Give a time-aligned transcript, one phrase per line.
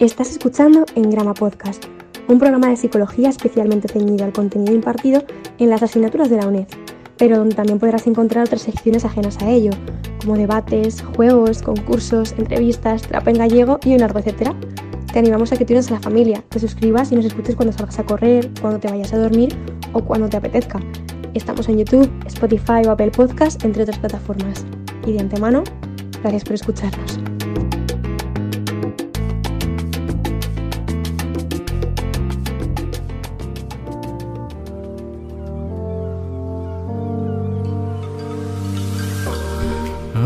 [0.00, 1.84] Estás escuchando En Grama Podcast,
[2.26, 5.22] un programa de psicología especialmente ceñido al contenido impartido
[5.58, 6.68] en las asignaturas de la UNED,
[7.18, 9.72] pero donde también podrás encontrar otras secciones ajenas a ello,
[10.22, 14.54] como debates, juegos, concursos, entrevistas, trap en gallego y un largo etcétera.
[15.12, 17.74] Te animamos a que te unas a la familia, te suscribas y nos escuches cuando
[17.74, 19.54] salgas a correr, cuando te vayas a dormir
[19.92, 20.80] o cuando te apetezca.
[21.34, 24.64] Estamos en YouTube, Spotify o Apple Podcast, entre otras plataformas.
[25.06, 25.62] Y de antemano,
[26.22, 27.29] gracias por escucharnos.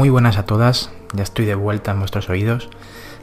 [0.05, 2.69] Muy buenas a todas, ya estoy de vuelta en vuestros oídos.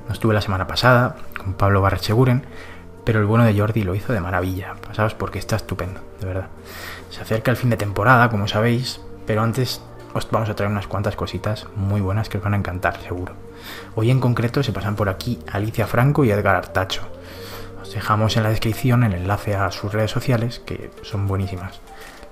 [0.08, 2.44] No estuve la semana pasada con Pablo Barrecheguren,
[3.06, 4.74] pero el bueno de Jordi lo hizo de maravilla.
[4.88, 6.48] Pasaos porque está estupendo, de verdad.
[7.12, 9.84] Se acerca el fin de temporada, como sabéis, pero antes
[10.16, 13.36] os vamos a traer unas cuantas cositas muy buenas que os van a encantar, seguro.
[13.94, 17.04] Hoy en concreto se pasan por aquí Alicia Franco y Edgar Artacho.
[17.80, 21.80] Os dejamos en la descripción el enlace a sus redes sociales, que son buenísimas.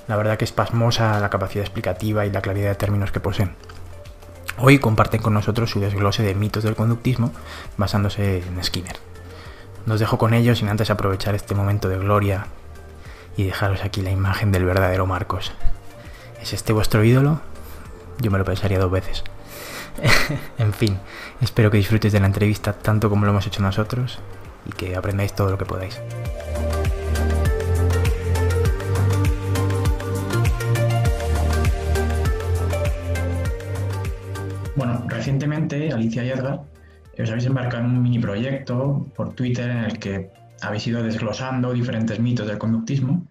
[0.08, 3.54] La verdad que es pasmosa la capacidad explicativa y la claridad de términos que poseen.
[4.62, 7.32] Hoy comparten con nosotros su desglose de mitos del conductismo
[7.78, 8.98] basándose en Skinner.
[9.86, 12.48] Nos dejo con ellos sin antes aprovechar este momento de gloria
[13.38, 15.54] y dejaros aquí la imagen del verdadero Marcos.
[16.42, 17.40] ¿Es este vuestro ídolo?
[18.20, 19.24] Yo me lo pensaría dos veces.
[20.58, 21.00] en fin,
[21.40, 24.20] espero que disfrutéis de la entrevista tanto como lo hemos hecho nosotros
[24.66, 26.02] y que aprendáis todo lo que podáis.
[34.80, 36.62] Bueno, recientemente Alicia y Edgar
[37.22, 41.74] os habéis embarcado en un mini proyecto por Twitter en el que habéis ido desglosando
[41.74, 43.28] diferentes mitos del conductismo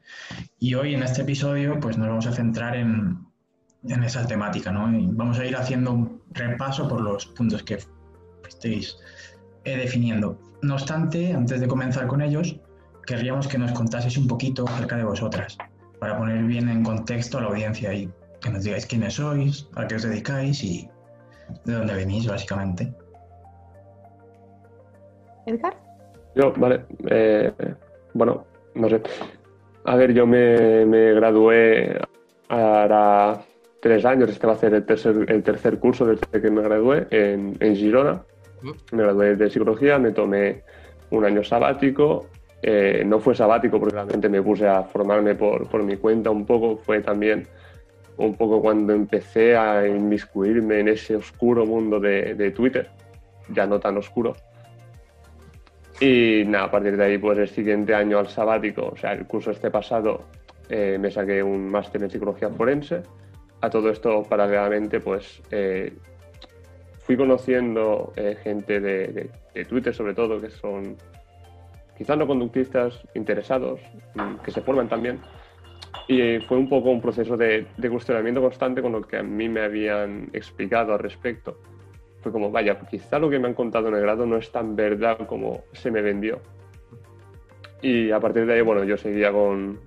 [0.58, 3.24] y hoy en este episodio pues nos vamos a centrar en,
[3.82, 4.92] esa temática, ¿no?
[4.94, 7.78] Y vamos a ir haciendo un repaso por los puntos que
[8.46, 8.98] estéis
[9.64, 10.38] eh, definiendo.
[10.60, 12.60] No obstante, antes de comenzar con ellos,
[13.06, 15.56] querríamos que nos contaseis un poquito acerca de vosotras,
[15.98, 18.10] para poner bien en contexto a la audiencia y
[18.42, 20.90] que nos digáis quiénes sois, a qué os dedicáis y
[21.64, 22.92] de dónde venís, básicamente.
[25.46, 25.74] Edgar.
[26.34, 26.84] Yo, vale.
[27.10, 27.52] Eh,
[28.14, 28.44] bueno,
[28.74, 29.00] no sé.
[29.84, 31.98] A ver, yo me, me gradué
[32.48, 33.40] ahora
[33.80, 37.06] tres años, este va a ser el tercer, el tercer curso desde que me gradué
[37.10, 38.22] en, en Girona.
[38.92, 40.62] Me gradué de psicología, me tomé
[41.10, 42.26] un año sabático.
[42.60, 46.44] Eh, no fue sabático porque realmente me puse a formarme por, por mi cuenta un
[46.44, 47.46] poco, fue también
[48.18, 52.88] un poco cuando empecé a inmiscuirme en ese oscuro mundo de, Twitter,
[53.48, 54.34] ya no tan oscuro.
[56.00, 59.26] Y nada, a partir de ahí, pues el siguiente año al sabático, o sea, el
[59.26, 60.24] curso este pasado,
[60.68, 63.02] eh, me saqué un máster en psicología forense.
[63.60, 65.92] A todo esto, paralelamente, pues eh,
[67.00, 69.30] fui conociendo eh, gente de,
[69.68, 70.96] Twitter, sobre todo, que son
[71.96, 73.80] quizás no conductistas, interesados,
[74.14, 75.18] mm, que se forman también
[76.08, 79.46] y fue un poco un proceso de, de, cuestionamiento constante con lo que a mí
[79.46, 81.58] me habían explicado al respecto.
[82.22, 84.74] Fue como, vaya, quizá lo que me han contado en el grado no es tan
[84.74, 86.40] verdad como se me vendió.
[87.82, 89.80] Y a partir de ahí, bueno, yo seguía con,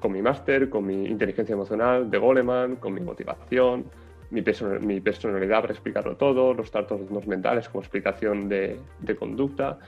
[0.00, 3.84] con mi máster, con mi inteligencia emocional de Goleman, con mi motivación,
[4.30, 4.42] mi,
[4.80, 9.78] mi personalidad para explicarlo todo, los trastornos mentales como explicación de, de conducta,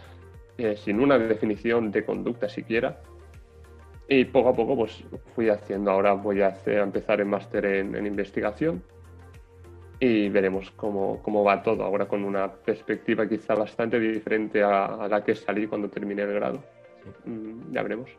[0.58, 3.00] eh, sin una definición de conducta siquiera
[4.08, 5.04] y poco a poco pues
[5.34, 8.82] fui haciendo, ahora voy a, hacer, empezar el máster en, investigación
[10.00, 15.22] y veremos cómo, cómo, va todo, ahora con una perspectiva quizá bastante diferente a, la
[15.22, 16.62] que salí cuando terminé el grado.
[17.26, 18.10] Mm, ya veremos.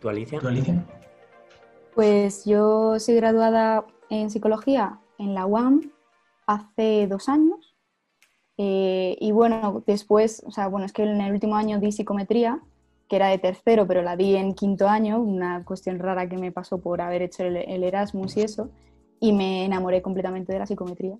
[0.00, 0.40] ¿Tú, Alicia?
[1.94, 5.90] Pues yo soy graduada en psicología en la UAM
[6.46, 7.74] hace dos años.
[8.58, 12.62] Eh, y bueno, después, o sea, bueno, es que en el último año di psicometría
[13.08, 16.52] que era de tercero, pero la di en quinto año, una cuestión rara que me
[16.52, 18.70] pasó por haber hecho el, Erasmus y eso,
[19.20, 21.16] y me enamoré completamente de la psicometría.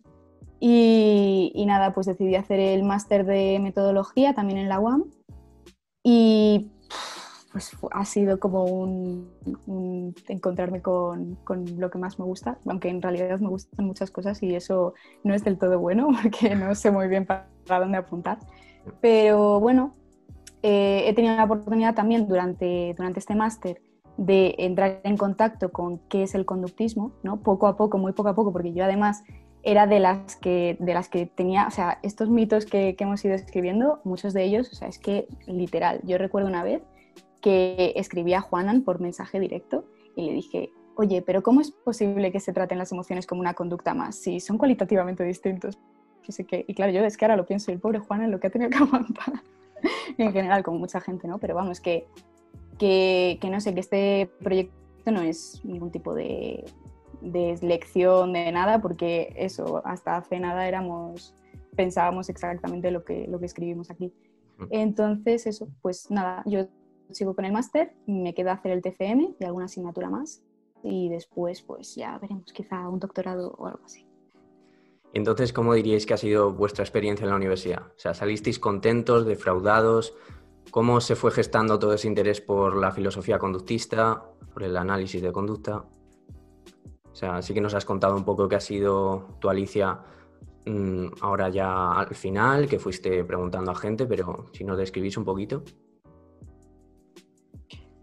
[0.58, 5.04] Y, nada, pues decidí hacer el máster de metodología también en la UAM
[6.02, 6.70] y
[7.52, 9.30] pues ha sido como un,
[10.28, 14.42] encontrarme con, con, lo que más me gusta, aunque en realidad me gustan muchas cosas
[14.42, 14.94] y eso
[15.24, 18.38] no es del todo bueno porque no sé muy bien para dónde apuntar.
[19.00, 19.94] Pero bueno,
[20.68, 23.80] eh, he tenido la oportunidad también durante, durante este máster
[24.16, 27.36] de entrar en contacto con qué es el conductismo, ¿no?
[27.36, 29.22] poco a poco, muy poco a poco, porque yo además
[29.62, 33.34] era de las que, de las que tenía, o sea, estos mitos que, hemos ido
[33.34, 36.82] escribiendo, muchos de ellos, o sea, es que literal, yo recuerdo una vez
[37.40, 39.84] que escribí a Juanan por mensaje directo
[40.16, 43.54] y le dije, oye, pero ¿cómo es posible que se traten las emociones como una
[43.54, 45.78] conducta más si son cualitativamente distintos?
[46.26, 48.50] Y claro, yo es que ahora lo pienso, el pobre Juan es lo que ha
[48.50, 49.34] tenido que aguantar.
[50.18, 51.38] en general, como mucha gente, ¿no?
[51.38, 52.06] Pero vamos, que,
[52.78, 56.64] que, que no sé, que este proyecto no es ningún tipo de,
[57.20, 61.34] de lección, de nada, porque eso, hasta hace nada éramos,
[61.74, 64.12] pensábamos exactamente lo que, lo que escribimos aquí.
[64.58, 64.64] Mm.
[64.70, 66.66] Entonces, eso, pues nada, yo
[67.10, 70.42] sigo con el máster, me queda hacer el TFM y alguna asignatura más
[70.82, 74.06] y después pues ya veremos quizá un doctorado o algo así.
[75.12, 77.82] Entonces, ¿cómo diríais que ha sido vuestra experiencia en la universidad?
[77.86, 80.14] O sea, ¿salisteis contentos, defraudados?
[80.70, 85.32] ¿Cómo se fue gestando todo ese interés por la filosofía conductista, por el análisis de
[85.32, 85.84] conducta?
[87.10, 90.00] O sea, sí que nos has contado un poco qué ha sido tu Alicia
[90.66, 95.24] mm, ahora ya al final, que fuiste preguntando a gente, pero si nos describís un
[95.24, 95.62] poquito.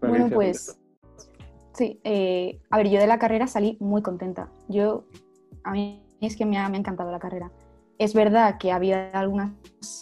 [0.00, 0.80] Bueno, pues
[1.74, 4.50] sí, eh, a ver, yo de la carrera salí muy contenta.
[4.68, 5.04] Yo,
[5.62, 7.50] a mí es que me ha, encantado la carrera.
[7.98, 9.52] Es verdad que había algunas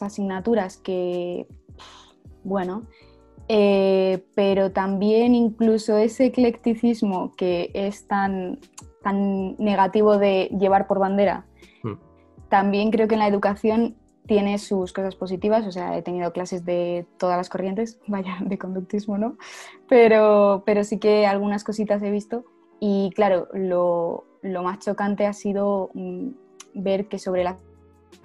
[0.00, 1.46] asignaturas que,
[2.42, 2.84] bueno,
[3.48, 8.58] eh, pero también incluso ese eclecticismo que es tan,
[9.02, 11.44] tan negativo de llevar por bandera,
[11.82, 11.94] hmm.
[12.48, 13.96] también creo que en la educación
[14.26, 18.58] tiene sus cosas positivas, o sea, he tenido clases de todas las corrientes, vaya, de
[18.58, 19.36] conductismo, ¿no?
[19.88, 22.44] Pero, pero sí que algunas cositas he visto
[22.80, 26.28] y claro, lo, lo más chocante ha sido mm,
[26.74, 27.56] ver que sobre la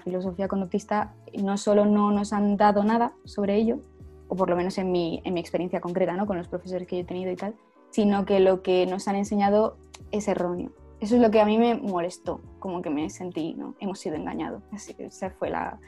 [0.04, 3.80] filosofía conductista no solo no nos han dado nada sobre ello,
[4.28, 6.26] o por lo menos en mi, en mi experiencia concreta, ¿no?
[6.26, 7.56] Con los profesores que yo he tenido y tal,
[7.90, 9.78] sino que lo que nos han enseñado
[10.12, 10.72] es erróneo.
[11.00, 13.76] Eso es lo que a mí me molestó, como que me sentí, ¿no?
[13.80, 14.64] Hemos sido engañados.
[14.72, 15.80] Así esa fue la,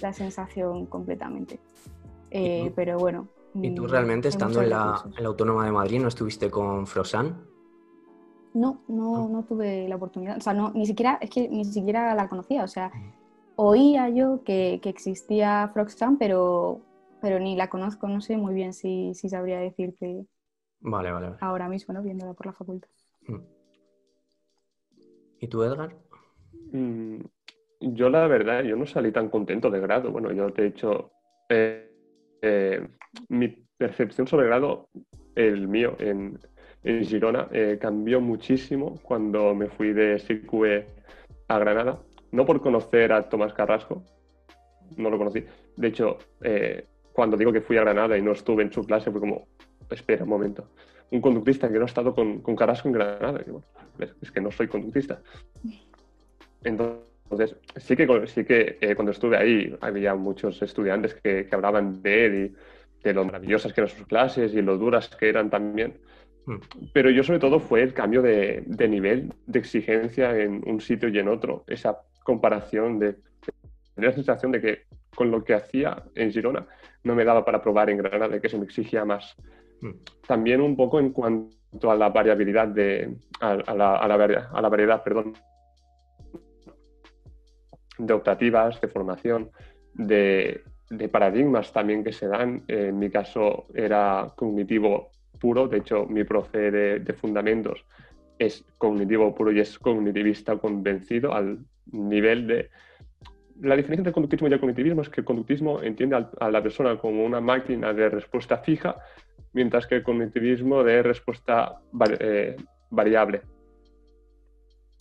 [0.00, 1.60] la sensación completamente.
[2.30, 3.28] Eh, pero bueno.
[3.54, 6.86] ¿Y tú mm, realmente, estando en la, en la, Autónoma de Madrid, no estuviste con
[6.86, 7.47] Frosan?
[8.58, 10.36] No, no, no tuve la oportunidad.
[10.38, 12.64] O sea, no, ni siquiera, es que ni siquiera la conocía.
[12.64, 12.90] O sea,
[13.56, 16.80] oía yo que, que existía Froxan, pero,
[17.20, 20.26] pero ni la conozco, no sé muy bien si, si sabría decirte.
[20.80, 22.02] Vale, vale, Ahora mismo, ¿no?
[22.02, 22.88] Viéndola por la facultad.
[25.40, 25.94] ¿Y tú, Edgar?
[26.72, 27.18] Mm,
[27.80, 30.10] yo, la verdad, yo no salí tan contento de grado.
[30.10, 31.12] Bueno, yo, de hecho,
[31.48, 31.90] eh,
[32.42, 32.88] eh,
[33.28, 34.88] mi percepción sobre grado,
[35.36, 36.38] el mío, en,
[36.90, 40.86] en Girona, eh, cambió muchísimo cuando me fui de SICUE
[41.48, 42.00] a Granada.
[42.32, 44.02] No por conocer a Tomás Carrasco,
[44.96, 45.44] no lo conocí.
[45.76, 46.18] De hecho,
[47.12, 49.46] cuando digo que fui a Granada y no estuve en su clase, fue como,
[49.90, 50.68] espera un momento
[51.10, 53.40] un conductista que no ha estado con, con Carrasco en Granada.
[54.20, 55.20] es que no soy conductista.
[56.64, 62.02] Entonces, sí que, sí que eh, cuando estuve ahí había muchos estudiantes que, que, hablaban
[62.02, 65.50] de él y de lo maravillosas que eran sus clases y lo duras que eran
[65.50, 65.98] también.
[66.92, 71.08] Pero yo sobre todo fue el cambio de, de, nivel de exigencia en un sitio
[71.08, 71.64] y en otro.
[71.66, 73.16] Esa comparación de...
[73.94, 74.82] Tenía la sensación de que
[75.14, 76.66] con lo que hacía en Girona
[77.02, 79.34] no me daba para probar en Granada, de que se me exigía más.
[80.26, 85.34] También un poco en cuanto a la variabilidad de, a, la, a, la, variedad, perdón,
[87.98, 89.50] de optativas, de formación,
[89.94, 92.62] de, de, paradigmas también que se dan.
[92.68, 97.84] En mi caso era cognitivo puro, de hecho mi profe de, de fundamentos
[98.38, 101.58] es cognitivo puro y es cognitivista convencido al
[101.90, 102.70] nivel de
[103.60, 106.96] la diferencia entre conductismo y el cognitivismo es que el conductismo entiende a la persona
[106.96, 108.96] como una máquina de respuesta fija
[109.52, 111.80] mientras que el cognitivismo de respuesta
[112.20, 112.56] eh,
[112.90, 113.42] variable.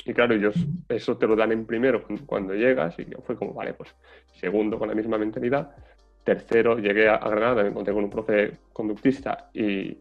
[0.05, 0.55] Y claro, ellos
[0.87, 3.93] eso te lo dan en primero cuando llegas y fue como, vale, pues
[4.33, 5.75] segundo con la misma mentalidad,
[6.23, 9.97] tercero llegué a Granada, me encontré con un profe conductista y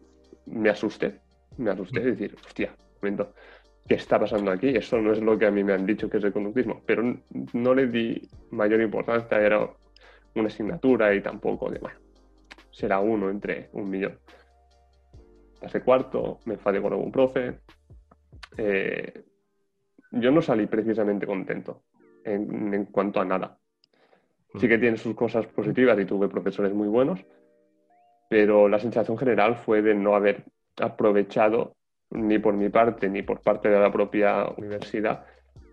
[0.47, 1.19] me asusté,
[1.57, 3.33] me asusté de decir, hostia, momento,
[3.87, 4.69] ¿qué está pasando aquí?
[4.69, 7.03] Eso no es lo que a mí me han dicho que es el conductismo, pero
[7.53, 9.69] no le di mayor importancia, era
[10.35, 11.99] una asignatura y tampoco de, bueno,
[12.71, 14.19] será uno entre un millón.
[15.59, 17.59] Pasé cuarto, me enfadé con algún profe.
[18.57, 19.23] Eh,
[20.11, 21.83] yo no salí precisamente contento
[22.23, 23.57] en, cuanto a nada.
[24.59, 27.19] Sí que tiene sus cosas positivas y tuve profesores muy buenos,
[28.29, 30.45] pero la sensación general fue de no haber
[30.79, 31.75] aprovechado
[32.09, 35.25] ni por mi parte ni por parte de la propia universidad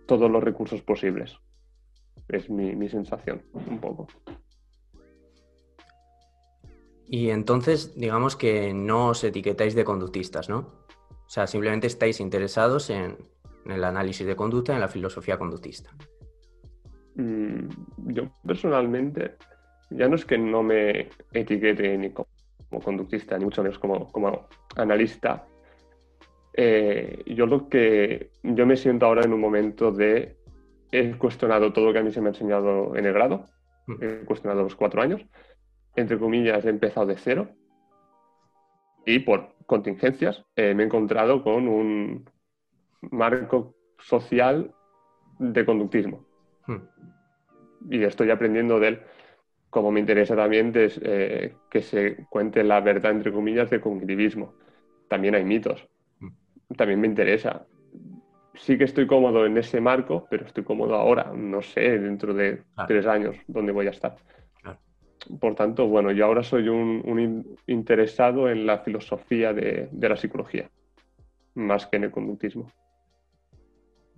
[0.06, 1.38] todos los recursos posibles.
[2.28, 4.06] Es mi sensación, un poco.
[7.06, 10.84] Y entonces, digamos que no os etiquetáis de conductistas, ¿no?
[11.26, 13.16] O sea, simplemente estáis interesados en,
[13.66, 15.90] el análisis de conducta, en la filosofía conductista.
[17.16, 17.68] Mm,
[18.12, 19.36] yo personalmente,
[19.90, 22.28] ya no es que no me etiquete ni como,
[22.80, 25.46] conductista, ni mucho menos como, como analista.
[26.52, 30.36] Eh, yo lo que yo me siento ahora en un momento de
[30.92, 33.46] he cuestionado todo lo que a mí se me ha enseñado en el grado,
[33.86, 33.94] Mm.
[34.00, 35.20] he cuestionado los cuatro años,
[35.96, 37.48] entre comillas he empezado de cero
[39.04, 42.24] y por contingencias eh, me he encontrado con un
[43.10, 44.72] marco social
[45.38, 46.24] de conductismo
[46.66, 46.78] Hmm.
[47.90, 49.02] y estoy aprendiendo de él.
[49.74, 54.54] Como me interesa también des- eh, que se cuente la verdad, entre comillas, de cognitivismo.
[55.08, 55.84] También hay mitos.
[56.76, 57.66] También me interesa.
[58.54, 61.32] Sí que estoy cómodo en ese marco, pero estoy cómodo ahora.
[61.34, 62.86] No sé, dentro de Claro.
[62.86, 64.14] tres años, dónde voy a estar.
[64.62, 64.78] Claro.
[65.40, 70.08] Por tanto, bueno, yo ahora soy un, un in- interesado en la filosofía de, de
[70.08, 70.70] la psicología,
[71.56, 72.70] más que en el conductismo.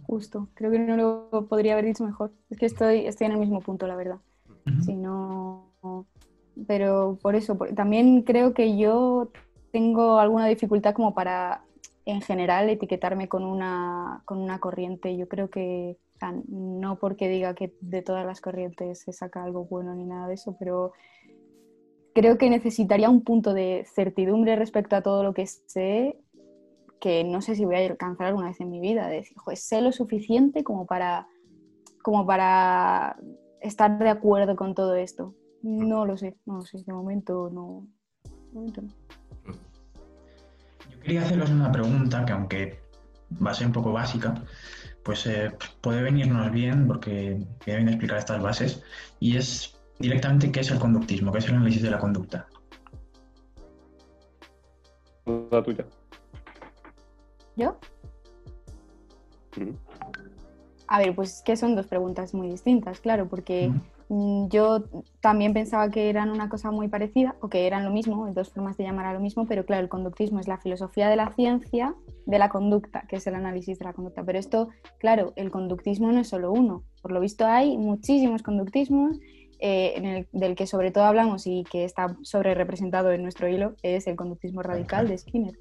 [0.06, 0.96] Justo, creo que no
[1.30, 2.30] lo podría haber dicho mejor.
[2.50, 4.18] Es que estoy, estoy en el mismo punto, la verdad.
[4.84, 5.35] Si no...
[6.66, 9.30] Pero por eso, también creo que yo
[9.72, 11.62] tengo alguna dificultad como para,
[12.06, 15.16] en general, etiquetarme con una, con una corriente.
[15.16, 15.98] Yo creo que,
[16.48, 20.34] no porque diga que de todas las corrientes se saca algo bueno ni nada de
[20.34, 20.92] eso, pero
[22.14, 26.18] creo que necesitaría un punto de certidumbre respecto a todo lo que sé
[27.00, 29.58] que no sé si voy a alcanzar alguna vez en mi vida, de decir, "Joder,
[29.58, 31.28] sé lo suficiente como para,
[32.02, 33.16] como para
[33.60, 35.34] estar de acuerdo con todo esto.
[35.62, 37.86] No lo sé, no lo sé, de momento no.
[38.24, 38.88] De momento no.
[40.90, 42.80] Yo quería haceros una pregunta que aunque
[43.44, 44.34] va a ser un poco básica,
[45.02, 48.82] pues eh, puede venirnos bien porque viene bien explicar estas bases
[49.20, 52.46] y es directamente qué es el conductismo, qué es el análisis de la conducta.
[55.50, 55.86] La tuya.
[57.56, 57.78] ¿Yo?
[59.56, 59.70] Mm.
[60.88, 64.84] A ver, pues que son dos preguntas muy distintas, claro, porque mm, yo
[65.20, 68.76] también pensaba que eran una cosa muy parecida, o que eran lo mismo, dos formas
[68.76, 71.94] de llamar a lo mismo, pero claro, el conductismo es la filosofía de la ciencia
[72.24, 74.22] de la conducta, que es el análisis de la conducta.
[74.24, 76.84] Pero esto, claro, el conductismo no es solo uno.
[77.02, 79.18] Por lo visto hay muchísimos conductismos,
[79.58, 83.48] eh, en el- del que sobre todo hablamos y que está sobre representado en nuestro
[83.48, 85.58] hilo, es el conductismo radical de Skinner.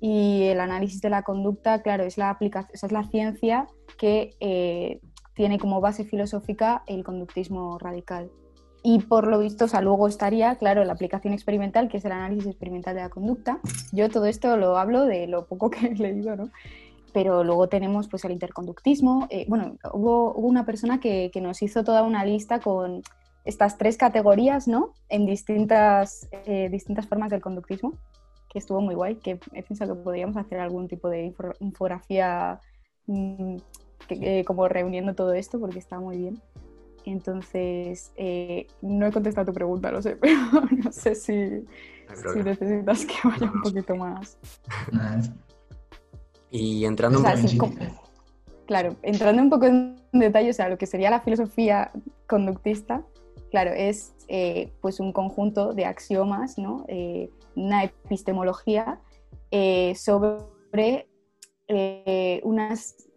[0.00, 3.66] Y el análisis de la conducta, claro, es la aplicación, es la ciencia
[3.98, 5.00] que eh,
[5.38, 8.28] tiene como base filosófica el conductismo radical.
[8.82, 12.10] Y por lo visto, o sea, luego estaría, claro, la aplicación experimental, que es el
[12.10, 13.60] análisis experimental de la conducta.
[13.92, 16.50] Yo todo esto lo hablo de lo poco que he leído, ¿no?
[17.12, 19.28] Pero luego tenemos pues el interconductismo.
[19.30, 23.02] Eh, bueno, hubo, hubo una persona que, que nos hizo toda una lista con
[23.44, 24.92] estas tres categorías, ¿no?
[25.08, 27.92] En distintas, eh, distintas formas del conductismo,
[28.50, 32.60] que estuvo muy guay, que he pensado que podríamos hacer algún tipo de info- infografía
[33.06, 33.56] mm,
[34.06, 36.40] que- eh, como reuniendo todo esto, porque está muy bien.
[37.04, 40.36] Entonces, eh, no he contestado tu pregunta, lo sé, pero
[40.84, 41.32] no sé si,
[42.44, 44.36] necesitas que vaya un poquito más.
[46.50, 47.48] Y entrando O un sea, poco...
[47.48, 47.74] sí, como-
[48.66, 51.90] Claro, entrando un poco en detalle, o sea, lo que sería la filosofía
[52.26, 53.02] conductista,
[53.50, 56.84] claro, es eh, pues un conjunto de axiomas, ¿no?
[56.86, 59.00] Eh, una epistemología
[59.50, 61.08] eh, sobre
[61.66, 63.07] eh, unas,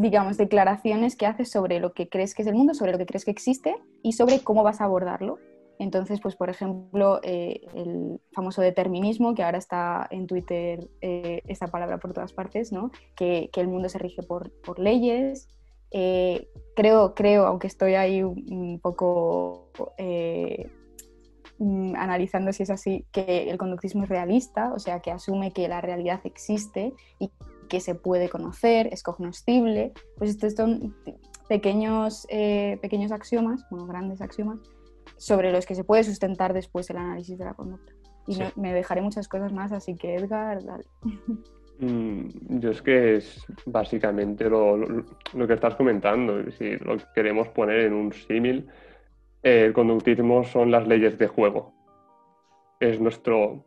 [0.00, 3.06] digamos, declaraciones que haces sobre lo que crees que es el mundo, sobre lo que
[3.06, 5.38] crees que existe y sobre cómo vas a abordarlo.
[5.78, 11.66] Entonces, pues por ejemplo, eh, el famoso determinismo, que ahora está en Twitter eh, esta
[11.66, 12.90] palabra por todas partes, ¿no?
[13.14, 15.48] que, que el mundo se rige por, por leyes.
[15.90, 20.70] Eh, creo, creo, aunque estoy ahí un, poco eh,
[21.58, 25.68] mm, analizando si es así, que el conductismo es realista, o sea, que asume que
[25.68, 27.30] la realidad existe y
[27.68, 29.92] que se puede conocer, es cognoscible.
[30.16, 30.94] Pues estos son
[31.48, 34.58] pequeños, eh, pequeños axiomas, bueno, grandes axiomas,
[35.16, 37.92] sobre los que se puede sustentar después el análisis de la conducta.
[38.26, 38.42] Y Sí.
[38.56, 40.84] me dejaré muchas cosas más, así que Edgar, dale.
[41.78, 45.04] Mm, Yo es que es básicamente lo, lo-
[45.34, 46.50] lo que estás comentando.
[46.52, 48.66] Si lo queremos poner en un símil,
[49.42, 51.74] eh, el conductismo son las leyes de juego.
[52.80, 53.66] Es nuestro,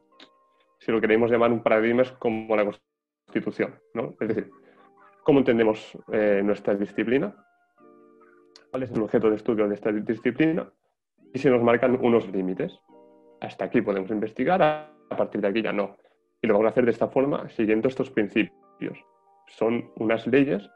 [0.79, 2.63] si lo queremos llamar un paradigma, es como la
[3.29, 3.75] constitución.
[3.93, 4.15] ¿no?
[4.19, 4.51] Es decir,
[5.23, 7.35] ¿cómo entendemos eh, nuestra disciplina?
[8.71, 10.71] ¿Cuál es el objeto de estudio de esta disciplina?
[11.33, 12.77] Y se nos marcan unos límites.
[13.41, 15.97] Hasta aquí podemos investigar, a partir de aquí ya no.
[16.41, 18.97] Y lo vamos a hacer de esta forma, siguiendo estos principios.
[19.47, 20.69] Son unas leyes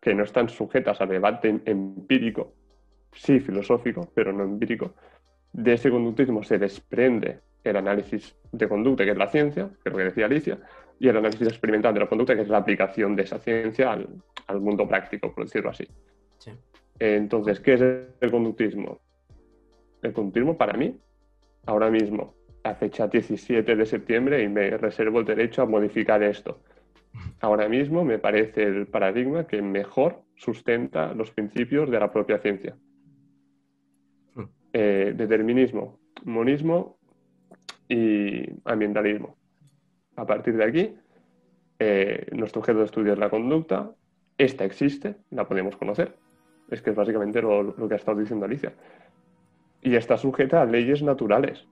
[0.00, 2.54] que no están sujetas a debate em- empírico,
[3.12, 4.94] sí filosófico, pero no empírico.
[5.52, 9.92] De ese conductismo se desprende el análisis de conducta, que es la ciencia, que es
[9.92, 10.58] lo que decía Alicia,
[10.98, 14.08] y el análisis experimental de la conducta, que es la aplicación de esa ciencia al,
[14.46, 15.86] al mundo práctico, por decirlo así.
[16.38, 16.52] Sí.
[16.98, 19.00] Entonces, ¿qué es el conductismo?
[20.02, 20.98] El conductismo para mí,
[21.66, 22.34] ahora mismo,
[22.64, 26.60] a fecha 17 de septiembre, y me reservo el derecho a modificar esto.
[27.40, 32.76] ahora mismo me parece el paradigma que mejor sustenta los principios de la propia ciencia.
[34.34, 34.44] Hmm.
[34.72, 36.98] Eh, determinismo, monismo
[37.88, 39.35] y ambientalismo.
[40.16, 40.94] A partir de aquí,
[41.78, 43.90] eh, nuestro objeto de estudio es la conducta.
[44.38, 46.14] Esta existe, la podemos conocer.
[46.70, 48.72] Es que es básicamente lo, que ha estado diciendo Alicia.
[49.82, 51.66] Y está sujeta a leyes naturales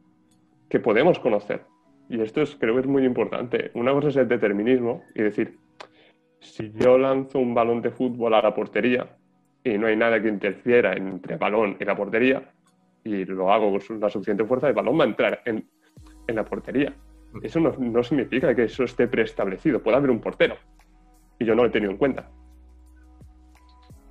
[0.69, 1.63] que podemos conocer.
[2.09, 3.71] Y esto es, creo que es muy importante.
[3.75, 5.59] Una cosa es el determinismo y decir,
[6.41, 9.17] si yo lanzo un balón de fútbol a la portería
[9.65, 12.51] y no hay nada que interfiera entre el balón y la portería,
[13.05, 15.69] y lo hago con la suficiente fuerza, el balón va a entrar en,
[16.29, 16.95] la portería.
[17.43, 19.83] Eso no, significa que eso esté preestablecido.
[19.83, 20.57] Puede haber un portero
[21.39, 22.29] y yo no lo he tenido en cuenta.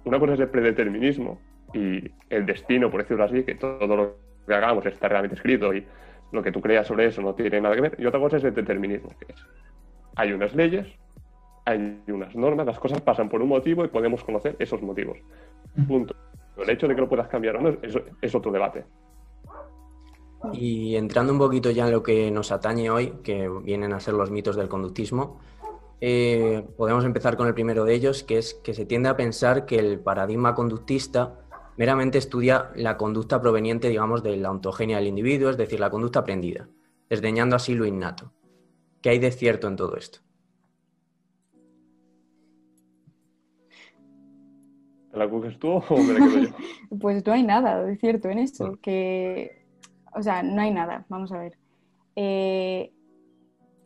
[0.05, 1.39] Una cosa es el predeterminismo
[1.73, 5.85] y el destino, por decirlo así, que todo lo que hagamos está realmente escrito y
[6.31, 7.95] lo que tú creas sobre eso no tiene nada que ver.
[7.97, 9.45] Y otra cosa es el determinismo, que es,
[10.15, 10.87] hay unas leyes,
[11.65, 15.17] hay unas normas, las cosas pasan por un motivo y podemos conocer esos motivos.
[15.87, 16.15] Punto.
[16.57, 17.77] El hecho de que lo puedas cambiar o no
[18.21, 18.83] es, otro debate.
[20.51, 24.13] Y entrando un poquito ya en lo que nos atañe hoy, que vienen a ser
[24.13, 25.39] los mitos del conductismo,
[26.01, 29.65] eh, podemos empezar con el primero de ellos, que es que se tiende a pensar
[29.65, 31.39] que el paradigma conductista
[31.77, 36.19] meramente estudia la conducta proveniente, digamos, de la ontogenia del individuo, es decir, la conducta
[36.19, 36.67] aprendida,
[37.09, 38.33] desdeñando así lo innato.
[39.01, 40.19] ¿Qué hay de cierto en todo esto?
[45.13, 46.49] la coges tú o me la quedo yo?
[46.99, 49.62] pues no hay nada de cierto en eso, que,
[50.15, 51.57] o sea, no hay nada, vamos a ver.
[52.15, 52.91] Eh,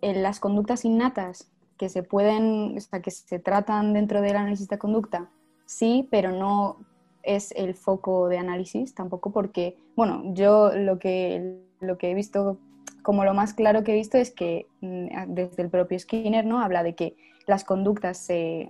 [0.02, 4.68] en las conductas innatas que se pueden, o sea, que se tratan dentro del análisis
[4.68, 5.30] de conducta,
[5.66, 6.78] sí, pero no
[7.24, 12.58] es el foco de análisis tampoco porque, bueno, yo lo que, lo que he visto,
[13.04, 16.60] como lo más claro que he visto es que mm, desde el propio Skinner, ¿no?
[16.60, 17.16] Habla de que
[17.46, 18.70] las conductas se,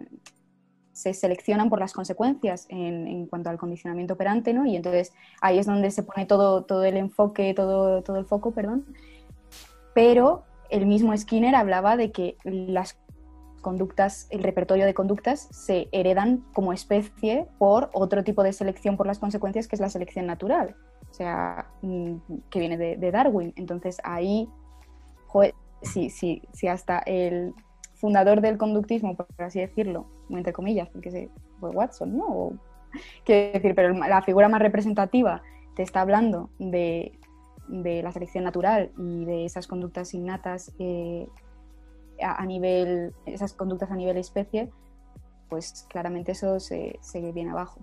[0.97, 4.65] seleccionan por las consecuencias en, cuanto al condicionamiento operante, ¿no?
[4.65, 8.51] Y entonces ahí es donde se pone todo, todo el enfoque, todo, todo el foco,
[8.51, 8.85] perdón.
[9.93, 12.97] Pero el mismo Skinner hablaba de que las
[13.61, 19.07] conductas, el repertorio de conductas se heredan como especie por otro tipo de selección por
[19.07, 20.75] las consecuencias que es la selección natural,
[21.09, 22.15] o sea, mm,
[22.49, 23.53] que viene de, Darwin.
[23.55, 24.49] Entonces ahí,
[25.81, 27.53] si, si, si hasta el
[27.93, 32.53] fundador del conductismo, por así decirlo, entre comillas, porque fue Watson, ¿no?
[33.25, 35.41] quiero decir, pero la figura más representativa
[35.75, 37.17] te está hablando de,
[37.67, 41.27] de la selección natural y de esas conductas innatas eh,
[42.21, 44.69] a, nivel, esas conductas a nivel especie,
[45.49, 46.99] pues claramente eso se,
[47.33, 47.79] viene abajo.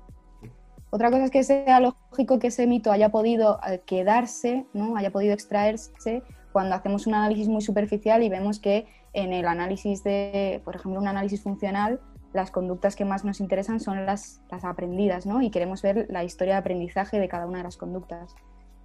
[0.90, 4.96] Otra cosa es que sea lógico que ese mito haya podido eh, quedarse, ¿no?
[4.96, 10.04] haya podido extraerse cuando hacemos un análisis muy superficial y vemos que en el análisis
[10.04, 12.00] de, por ejemplo, un análisis funcional,
[12.34, 15.40] las conductas que más nos interesan son las, las aprendidas, ¿no?
[15.40, 18.34] Y queremos ver la historia de aprendizaje de cada una de las conductas.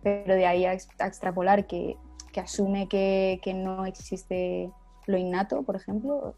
[0.03, 1.97] Pero de ahí a, extrapolar que,
[2.31, 4.71] que asume que, que, no existe
[5.07, 6.35] lo innato, por ejemplo.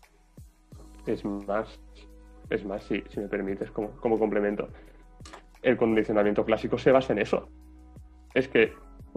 [1.05, 1.79] Es más,
[2.49, 4.69] es más, si, si me permites, como, como complemento.
[5.61, 7.49] El condicionamiento clásico se basa en eso.
[8.33, 8.73] Es que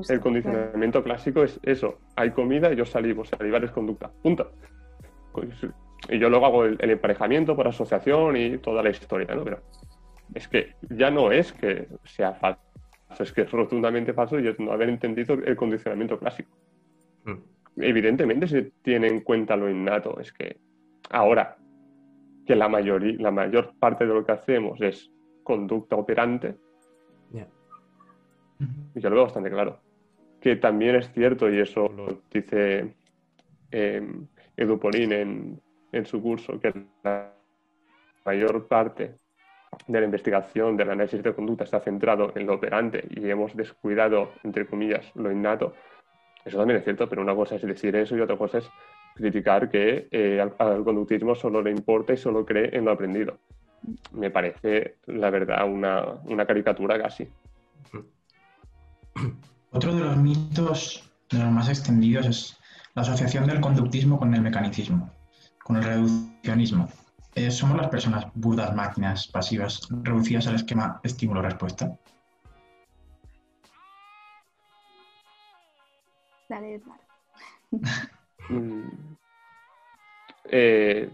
[0.09, 1.99] el condicionamiento clásico es eso.
[2.17, 3.25] Hay comida y yo salivo.
[3.25, 4.11] Salivar es conducta.
[4.21, 4.51] Punto.
[6.09, 9.45] Y yo luego hago el, emparejamiento por asociación y toda la historia, ¿no?
[9.45, 9.61] Pero
[10.35, 12.61] es que ya no es que sea falso.
[13.19, 16.51] Es que es rotundamente falso y es no haber entendido el condicionamiento clásico.
[17.25, 20.19] Mm evidentemente se tiene en cuenta lo innato.
[20.21, 20.59] Es que
[21.11, 21.57] ahora
[22.47, 25.11] que la, mayoría, la mayor parte de lo que hacemos es
[25.43, 26.57] conducta operante,
[28.95, 29.81] y yo lo veo bastante claro.
[30.41, 32.95] Que también es cierto, y eso lo dice
[33.71, 34.09] eh,
[34.57, 35.61] Edu Polín en,
[35.97, 37.33] en su curso, que la
[38.25, 39.17] mayor parte
[39.87, 44.33] de la investigación del análisis de conducta está centrado en lo operante y hemos descuidado,
[44.45, 45.75] entre comillas, lo innato,
[46.45, 48.71] eso también es cierto, pero una cosa es decir eso y otra cosa es
[49.15, 53.39] criticar que eh, al, conductismo solo le importa y solo cree en lo aprendido.
[54.13, 57.29] Me parece, la verdad, una, caricatura casi.
[59.73, 62.59] Otro de los mitos de los más extendidos es
[62.95, 65.11] la asociación del conductismo con el mecanicismo,
[65.65, 66.89] con el reduccionismo.
[67.35, 71.99] Eh, ¿Somos las personas burdas máquinas pasivas reducidas al esquema estímulo-respuesta?
[78.51, 79.17] Mm.
[80.45, 81.11] Eh,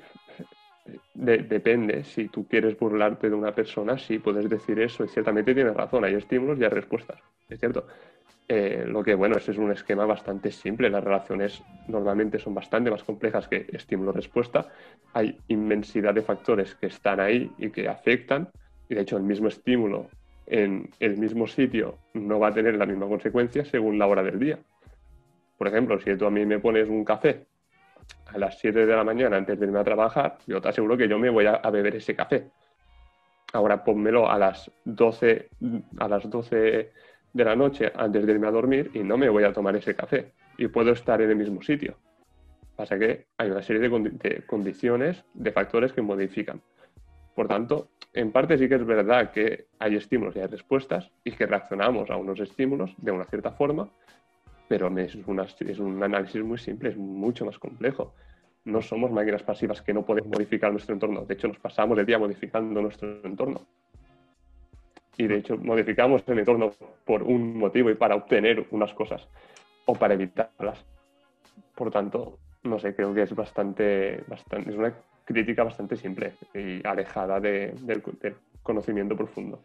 [1.15, 2.03] depende.
[2.03, 5.05] Si tú quieres burlarte de una persona, sí puedes decir eso.
[5.05, 6.05] Y ciertamente tienes razón.
[6.05, 7.21] Hay estímulos y hay respuestas.
[7.49, 7.87] Es cierto.
[8.53, 10.91] Eh, lo que, bueno, ese es un esquema bastante simple.
[10.91, 14.67] Las relaciones normalmente son bastante más complejas que estímulo-respuesta.
[15.13, 18.49] Hay inmensidad de factores que están ahí y que afectan.
[18.89, 20.09] Y de hecho, el mismo estímulo
[20.47, 24.41] en el mismo sitio no va a tener la misma consecuencia según la hora del
[24.41, 24.59] día.
[25.57, 27.47] Por ejemplo, si tú a mí me pones un café
[28.35, 31.07] a las 7 de la mañana antes de irme a trabajar, yo te aseguro que
[31.07, 32.51] yo me voy a, a beber ese café.
[33.53, 35.51] Ahora pónmelo a las 12,
[36.01, 36.91] a las 12
[37.33, 39.95] de la noche antes de irme a dormir y no me voy a tomar ese
[39.95, 41.97] café y puedo estar en el mismo sitio.
[42.77, 46.61] Pasa que hay una serie de, condiciones, de factores que modifican.
[47.35, 51.33] Por tanto, en parte sí que es verdad que hay estímulos y hay respuestas y
[51.33, 53.89] que reaccionamos a unos estímulos de una cierta forma,
[54.69, 58.15] pero es, es un análisis muy simple, es mucho más complejo.
[58.65, 61.25] No somos máquinas pasivas que no podemos modificar nuestro entorno.
[61.25, 63.67] De hecho, nos pasamos el día modificando nuestro entorno
[65.21, 66.73] y de hecho modificamos el entorno
[67.05, 69.29] por un motivo y para obtener unas cosas
[69.85, 70.83] o para evitarlas.
[71.75, 74.95] Por tanto, no sé, creo que es bastante, es una
[75.27, 78.03] crítica bastante simple y alejada del,
[78.63, 79.63] conocimiento profundo.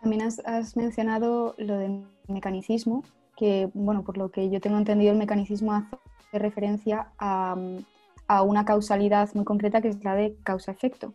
[0.00, 3.04] También has, mencionado lo del mecanicismo,
[3.36, 7.54] que, bueno, por lo que yo tengo entendido, el mecanicismo hace referencia a,
[8.28, 11.12] a una causalidad muy concreta que es la de causa-efecto.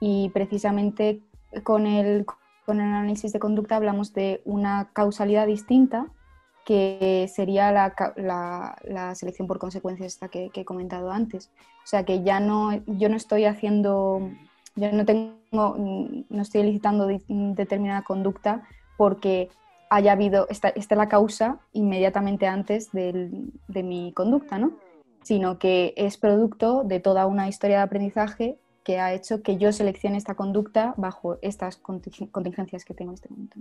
[0.00, 1.22] Y precisamente
[1.64, 2.26] con el,
[2.66, 6.06] con el análisis de conducta hablamos de una causalidad distinta
[6.64, 11.50] que sería la, la, selección por consecuencias esta que, he comentado antes.
[11.82, 14.30] O sea que ya no, yo no estoy haciendo,
[14.76, 18.62] yo no tengo, no estoy elicitando determinada conducta
[18.96, 19.48] porque
[19.88, 24.72] haya habido, esta, esta es la causa inmediatamente antes del, de mi conducta, ¿no?
[25.22, 28.58] Sino que es producto de toda una historia de aprendizaje
[28.90, 33.28] que ha hecho que yo seleccione esta conducta bajo estas contingencias que tengo en este
[33.28, 33.56] momento.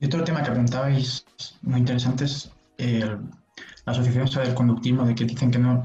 [0.00, 1.24] Y otro tema que apuntabais
[1.62, 3.20] muy interesante es la
[3.84, 5.84] asociación del conductismo, de que dicen que no,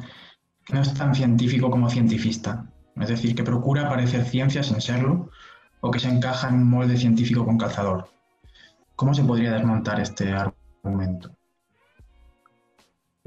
[0.65, 2.65] que no es tan científico como cientifista.
[2.99, 5.29] Es decir, que procura parecer ciencia sin serlo
[5.81, 8.09] o que se encaja en un molde científico con calzador.
[8.95, 11.29] ¿Cómo se podría desmontar este argumento?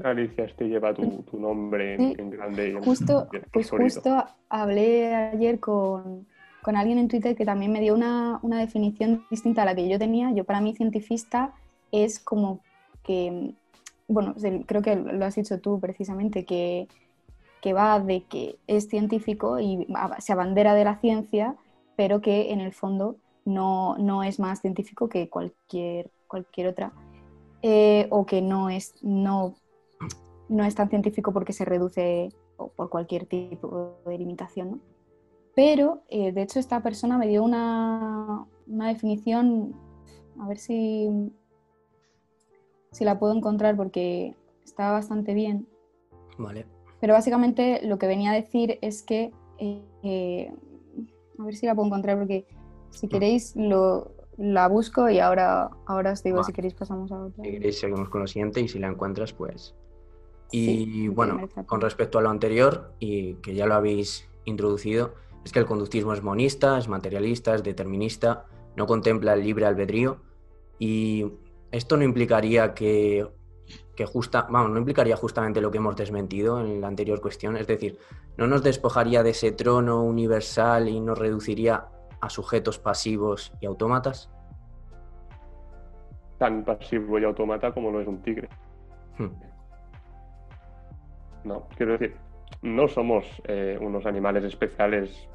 [0.03, 2.79] Alicia, este lleva tu, nombre en, grande.
[2.83, 6.25] justo, pues justo hablé ayer con,
[6.63, 10.31] alguien en Twitter que también me dio una, definición distinta a la que yo tenía.
[10.31, 11.53] Yo para mí cientifista
[11.91, 12.61] es como
[13.03, 13.53] que,
[14.07, 14.35] bueno,
[14.65, 16.87] creo que lo has dicho tú precisamente, que,
[17.73, 19.87] va de que es científico y
[20.19, 21.55] se abandera de la ciencia,
[21.95, 26.93] pero que en el fondo no, no es más científico que cualquier, cualquier otra.
[27.61, 29.55] Eh, o que no es, no
[30.49, 32.29] no es tan científico porque se reduce
[32.75, 34.81] por cualquier tipo de limitación.
[35.55, 39.75] Pero, eh, de hecho, esta persona me dio una, definición,
[40.39, 41.31] a ver si,
[42.91, 45.67] si la puedo encontrar porque está bastante bien.
[46.37, 46.65] Vale.
[46.99, 50.53] Pero básicamente lo que venía a decir es que, eh,
[51.37, 52.45] a ver si la puedo encontrar porque
[52.89, 53.09] si mm.
[53.09, 57.43] queréis lo, la busco y ahora, ahora os digo si queréis pasamos a otra.
[57.43, 59.75] Si queréis seguimos con lo siguiente y si la encuentras pues
[60.51, 65.59] y bueno, con respecto a lo anterior, y que ya lo habéis introducido, es que
[65.59, 70.17] el conductismo es monista, es materialista, es determinista, no contempla el libre albedrío
[70.77, 71.25] y
[71.71, 73.27] esto no implicaría que,
[73.95, 77.67] que justa, vamos, no implicaría justamente lo que hemos desmentido en la anterior cuestión, es
[77.67, 77.97] decir,
[78.37, 81.87] no nos despojaría de ese trono universal y nos reduciría
[82.21, 84.29] a sujetos pasivos y autómatas.
[86.37, 88.49] Tan pasivo y autómata como lo es un tigre.
[89.17, 89.48] Hmm.
[91.43, 92.15] No, quiero decir,
[92.61, 95.29] no somos eh, unos animales especiales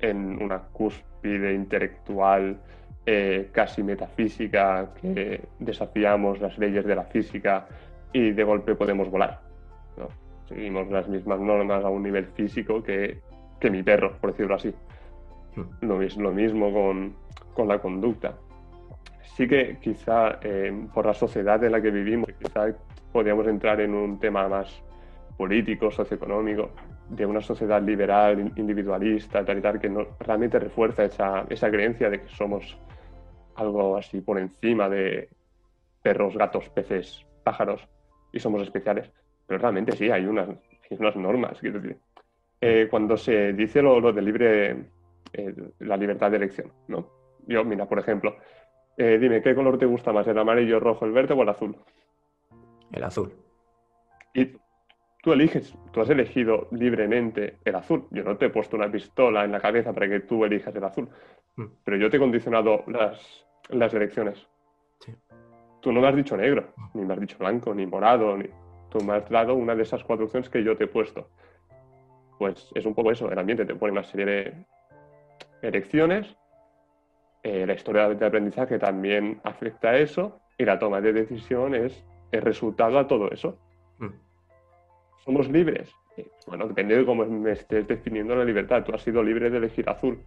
[0.00, 2.58] en una cúspide intelectual
[3.06, 7.66] eh, casi metafísica que desafiamos las leyes de la física
[8.12, 9.40] y de golpe podemos volar.
[10.46, 13.20] Seguimos las mismas normas a un nivel físico que,
[13.70, 14.74] mi perro, por decirlo así.
[15.56, 15.62] Hmm.
[15.82, 17.14] Lo, lo mismo con,
[17.54, 18.34] con, la conducta.
[19.36, 22.74] Sí que quizá eh, por la sociedad en la que vivimos, quizá
[23.12, 24.82] podríamos entrar en un tema más
[25.38, 26.72] político, socioeconómico,
[27.08, 32.10] de una sociedad liberal, individualista, tal y tal, que no, realmente refuerza esa, esa creencia
[32.10, 32.76] de que somos
[33.54, 35.30] algo así por encima de
[36.02, 37.88] perros, gatos, peces, pájaros
[38.32, 39.10] y somos especiales.
[39.46, 40.48] Pero realmente sí, hay unas,
[40.90, 41.58] unas normas.
[41.60, 41.98] Quiero decir.
[42.60, 44.70] Eh, cuando se dice lo, lo de libre,
[45.32, 47.08] eh, la libertad de elección, ¿no?
[47.46, 48.36] Yo, mira, por ejemplo,
[48.96, 51.76] eh, dime, ¿qué color te gusta más, el amarillo, rojo, el verde o el azul?
[52.90, 53.32] El azul.
[54.34, 54.56] Y
[55.22, 58.06] tú eliges, tú has elegido libremente el azul.
[58.10, 60.84] Yo no te he puesto una pistola en la cabeza para que tú elijas el
[60.84, 61.08] azul.
[61.56, 61.64] Mm.
[61.84, 64.46] Pero yo te he condicionado las, las elecciones.
[65.80, 68.48] Tú no me has dicho negro, ni me has dicho blanco, ni morado, ni...
[68.90, 71.28] Tú me has dado una de esas cuatro opciones que yo te he puesto.
[72.38, 74.54] Pues es un poco eso, el ambiente te pone una serie de
[75.60, 76.36] elecciones,
[77.42, 82.04] eh, la historia de aprendizaje también afecta a eso, y la toma de decisión es
[82.32, 83.58] el resultado a todo eso.
[85.28, 85.32] Mm.
[85.32, 85.94] ¿Somos libres?
[86.46, 88.82] Bueno, depende de cómo me estés definiendo la libertad.
[88.84, 90.18] Tú has sido libre de elegir azul,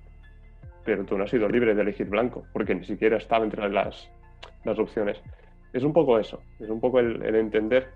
[0.86, 4.10] pero tú no has sido libre de elegir blanco, porque ni siquiera estaba entre las,
[4.64, 5.22] las opciones.
[5.74, 7.90] Es un poco eso, es un poco el, entender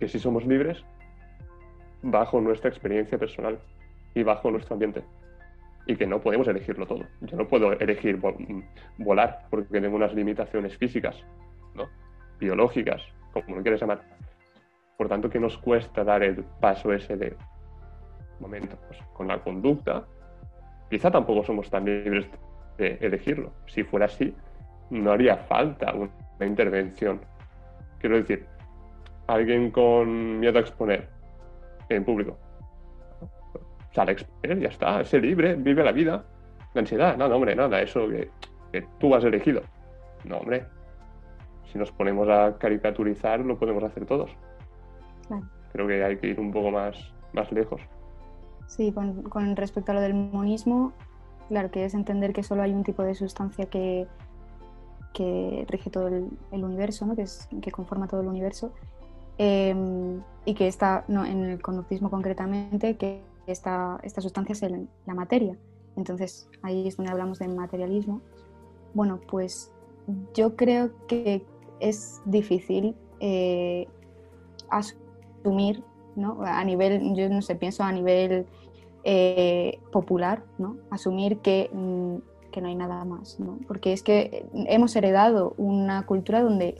[0.00, 0.84] que si somos libres
[2.02, 3.58] bajo nuestra experiencia personal
[4.14, 5.02] y bajo nuestro ambiente.
[5.86, 7.04] Y que no podemos elegirlo todo.
[7.22, 8.20] Yo no puedo elegir
[8.98, 11.16] volar porque tengo unas limitaciones físicas,
[11.74, 11.88] ¿no?
[12.38, 13.02] biológicas,
[13.32, 14.02] como lo quieres llamar.
[14.98, 17.36] Por tanto, que nos cuesta dar el paso ese de
[18.40, 18.76] momento?
[18.88, 20.04] Pues con la conducta,
[20.90, 22.26] quizá tampoco somos tan libres
[22.78, 23.52] de elegirlo.
[23.68, 24.34] Si fuera así,
[24.90, 27.20] no haría falta una intervención.
[28.00, 28.44] Quiero decir,
[29.28, 31.08] alguien con miedo a exponer
[31.88, 32.36] en público.
[33.92, 36.24] Sale a exponer, ya está, sé libre, vive la vida.
[36.74, 39.62] La ansiedad, nada, hombre, nada, eso que tú has elegido.
[40.24, 40.66] No, hombre,
[41.70, 44.36] si nos ponemos a caricaturizar, lo podemos hacer todos.
[45.72, 46.96] Creo que hay que ir un poco más,
[47.32, 47.80] más lejos.
[48.66, 50.92] Sí, con, respecto a lo del monismo,
[51.48, 54.06] claro que es entender que solo hay un tipo de sustancia que,
[55.14, 57.16] que rige todo el, universo, ¿no?
[57.16, 58.72] que, es, que conforma todo el universo,
[59.38, 64.62] em, y que está, no, en el conductismo concretamente, que esta, esta sustancia es
[65.06, 65.56] la materia.
[65.96, 68.20] Entonces ahí es donde hablamos de materialismo.
[68.94, 69.72] Bueno, pues
[70.34, 71.44] yo creo que
[71.80, 73.86] es difícil eh,
[74.70, 75.07] asumir,
[76.16, 76.38] ¿no?
[76.42, 78.46] A nivel, yo no sé, pienso a nivel
[79.04, 80.76] eh, popular, ¿no?
[80.90, 83.58] Asumir que, mm, que, no hay nada más, ¿no?
[83.66, 86.76] Porque es que hemos heredado una cultura donde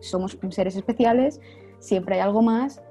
[0.00, 1.40] somos seres especiales,
[1.80, 2.82] siempre hay algo más.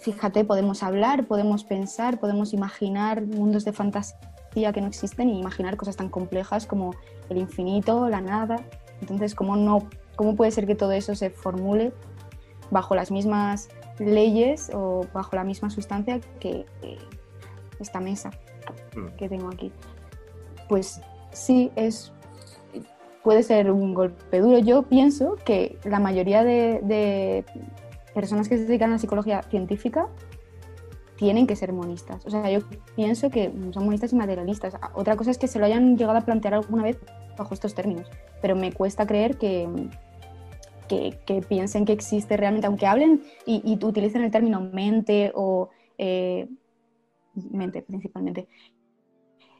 [0.00, 5.76] Fíjate, podemos hablar, podemos pensar, podemos imaginar mundos de fantasía que no existen y imaginar
[5.76, 6.94] cosas tan complejas como
[7.28, 8.56] el infinito, la nada.
[9.02, 11.92] Entonces, ¿cómo, no, ¿cómo puede ser que todo eso se formule
[12.70, 16.66] bajo las mismas leyes o bajo la misma sustancia que
[17.80, 18.30] esta mesa
[18.96, 19.16] mm.
[19.16, 19.72] que tengo aquí?
[20.68, 21.00] Pues
[21.32, 22.12] sí, es,
[23.22, 24.58] puede ser un golpe duro.
[24.58, 27.44] Yo pienso que la mayoría de, de
[28.14, 30.08] personas que se dedican a la psicología científica
[31.16, 32.24] tienen que ser monistas.
[32.26, 32.60] O sea, yo
[32.94, 34.74] pienso que son monistas y materialistas.
[34.94, 36.98] Otra cosa es que se lo hayan llegado a plantear alguna vez
[37.36, 38.08] bajo estos términos,
[38.40, 39.68] pero me cuesta creer que,
[40.88, 46.48] que, piensen que existe realmente, aunque hablen y, utilicen el término mente o eh,
[47.50, 48.48] mente principalmente,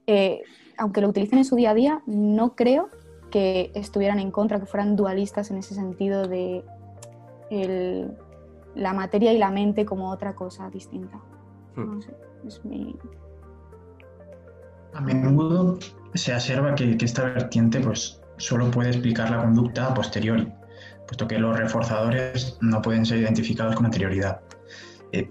[0.07, 0.43] eh,
[0.77, 2.89] aunque lo utilicen en su día a día, no creo
[3.31, 6.65] que estuvieran en contra, que fueran dualistas en ese sentido de
[8.75, 11.19] la materia y la mente como otra cosa distinta.
[11.77, 11.95] Hmm.
[11.95, 12.15] No sé,
[12.47, 12.97] es mi...
[14.95, 15.79] A menudo
[16.15, 20.51] se observa que, esta vertiente pues, solo puede explicar la conducta a posteriori,
[21.09, 24.41] puesto que los reforzadores no pueden ser identificados con anterioridad.
[25.13, 25.29] Eh,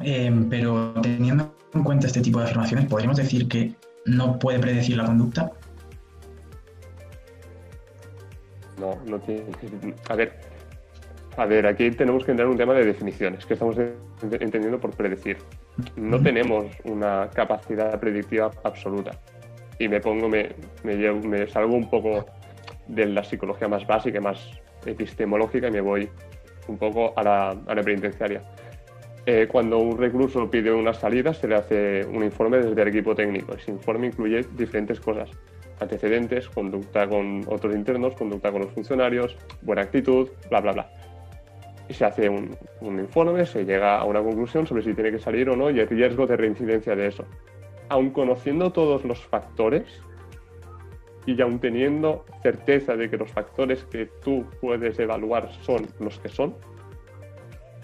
[0.00, 4.98] em, pero teniendo en cuenta este tipo de afirmaciones, ¿podríamos decir que no puede predecir
[4.98, 5.50] la conducta?
[8.78, 9.44] No, no tiene.
[10.10, 10.38] A ver,
[11.38, 13.76] a ver, aquí tenemos que entrar en un tema de definiciones, que estamos
[14.22, 15.38] entendiendo por predecir.
[15.96, 19.12] No tenemos una capacidad predictiva absoluta
[19.78, 20.50] y me pongo, me,
[20.82, 22.26] me, salgo un poco
[22.88, 24.50] de la psicología más básica, más
[24.84, 26.08] epistemológica y me voy
[26.66, 28.42] un poco a la, a la penitenciaria.
[29.26, 33.14] Eh, cuando un recluso pide una salida, se le hace un informe desde el equipo
[33.14, 33.54] técnico.
[33.54, 35.30] Ese informe incluye diferentes cosas,
[35.80, 40.90] antecedentes, conducta con otros internos, conducta con los funcionarios, buena actitud, bla, bla, bla.
[41.88, 45.18] Y se hace un, un informe, se llega a una conclusión sobre si tiene que
[45.18, 47.24] salir o no y el riesgo de reincidencia de eso
[47.88, 49.84] aun conociendo todos los factores
[51.28, 56.30] y aun teniendo certeza de que los factores que tú puedes evaluar son los que
[56.30, 56.54] son,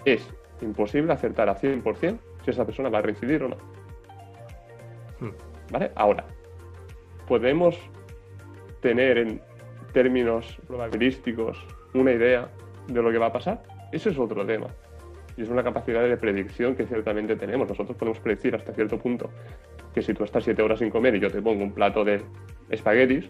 [0.03, 0.27] es
[0.61, 3.57] imposible acertar a 100% si esa persona va a reincidir o no.
[5.19, 5.29] Hmm.
[5.71, 5.91] ¿Vale?
[5.93, 6.25] Ahora,
[7.27, 7.77] podemos
[8.81, 9.39] tener en
[9.93, 12.49] términos probabilísticos una idea
[12.87, 13.61] de lo que va a pasar.
[13.91, 14.67] Ese es otro tema.
[15.37, 17.69] Y es una capacidad de predicción que ciertamente tenemos.
[17.69, 19.29] Nosotros podemos predecir hasta cierto punto
[19.93, 22.23] que si tú estás siete horas sin comer y yo te pongo un plato de
[22.69, 23.27] espaguetis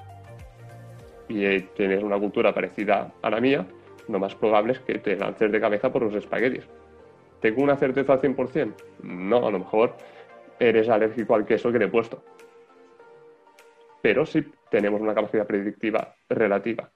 [1.27, 3.65] y eh, tienes una cultura parecida a la mía,
[4.07, 6.63] lo más probable es que te lances de cabeza por los espaguetis.
[7.41, 8.73] ¿Tengo una certeza al 100%?
[9.03, 9.95] No, a lo mejor
[10.59, 12.23] eres alérgico al queso que le he puesto.
[14.01, 16.91] pero sí tenemos una capacidad predictiva relativa.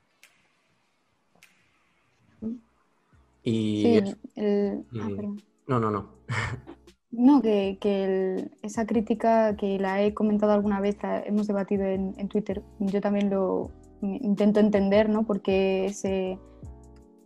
[3.44, 3.82] Y...
[3.82, 4.86] Sí, el...
[5.02, 5.42] ah, perdón.
[5.66, 6.10] No, no, no.
[7.12, 11.84] No, que, que el- esa crítica que la he comentado alguna vez, la hemos debatido
[11.86, 15.26] en, en Twitter, yo también lo intento entender, ¿no?
[15.26, 16.38] Porque se,